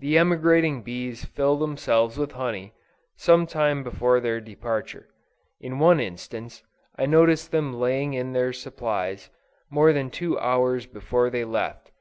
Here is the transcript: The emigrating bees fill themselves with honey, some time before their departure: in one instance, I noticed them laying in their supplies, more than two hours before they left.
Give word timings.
The 0.00 0.18
emigrating 0.18 0.82
bees 0.82 1.24
fill 1.24 1.56
themselves 1.56 2.18
with 2.18 2.32
honey, 2.32 2.74
some 3.14 3.46
time 3.46 3.84
before 3.84 4.18
their 4.18 4.40
departure: 4.40 5.08
in 5.60 5.78
one 5.78 6.00
instance, 6.00 6.64
I 6.98 7.06
noticed 7.06 7.52
them 7.52 7.72
laying 7.78 8.12
in 8.12 8.32
their 8.32 8.52
supplies, 8.52 9.30
more 9.70 9.92
than 9.92 10.10
two 10.10 10.36
hours 10.36 10.86
before 10.86 11.30
they 11.30 11.44
left. 11.44 11.92